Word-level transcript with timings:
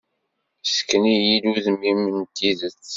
Ssken-iyi-d 0.69 1.45
udem-im 1.53 2.01
n 2.17 2.19
tidet. 2.35 2.85